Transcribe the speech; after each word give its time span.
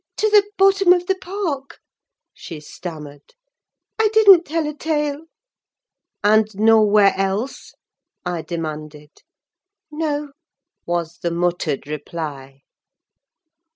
"To 0.17 0.27
the 0.31 0.49
bottom 0.57 0.93
of 0.93 1.05
the 1.05 1.13
park," 1.13 1.77
she 2.33 2.59
stammered. 2.59 3.35
"I 3.99 4.07
didn't 4.11 4.45
tell 4.45 4.65
a 4.67 4.73
tale." 4.73 5.25
"And 6.23 6.47
nowhere 6.55 7.13
else?" 7.15 7.75
I 8.25 8.41
demanded. 8.41 9.11
"No," 9.91 10.31
was 10.87 11.19
the 11.19 11.29
muttered 11.29 11.85
reply. 11.85 12.63